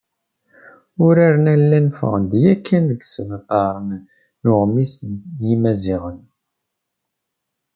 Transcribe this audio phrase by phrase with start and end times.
[1.05, 3.73] Uraren-a llan ffɣen-d yakan deg yisebtar
[4.43, 5.11] n Uɣmis n
[5.47, 6.19] Yimaziɣen.